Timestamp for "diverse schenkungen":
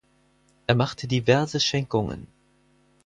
1.07-2.25